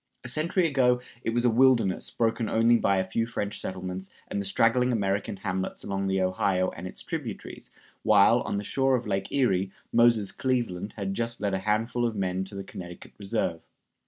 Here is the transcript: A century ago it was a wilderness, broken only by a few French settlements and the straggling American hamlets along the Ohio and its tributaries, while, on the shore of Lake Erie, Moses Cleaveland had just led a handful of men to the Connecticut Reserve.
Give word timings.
A 0.23 0.27
century 0.27 0.67
ago 0.67 0.99
it 1.23 1.29
was 1.29 1.45
a 1.45 1.49
wilderness, 1.51 2.09
broken 2.09 2.49
only 2.49 2.75
by 2.75 2.97
a 2.97 3.03
few 3.03 3.27
French 3.27 3.61
settlements 3.61 4.09
and 4.29 4.41
the 4.41 4.45
straggling 4.47 4.91
American 4.91 5.37
hamlets 5.37 5.83
along 5.83 6.07
the 6.07 6.19
Ohio 6.21 6.71
and 6.71 6.87
its 6.87 7.03
tributaries, 7.03 7.69
while, 8.01 8.41
on 8.41 8.55
the 8.55 8.63
shore 8.63 8.95
of 8.95 9.05
Lake 9.05 9.31
Erie, 9.31 9.71
Moses 9.93 10.31
Cleaveland 10.31 10.93
had 10.97 11.13
just 11.13 11.39
led 11.39 11.53
a 11.53 11.59
handful 11.59 12.03
of 12.03 12.15
men 12.15 12.43
to 12.45 12.55
the 12.55 12.63
Connecticut 12.63 13.13
Reserve. 13.19 13.61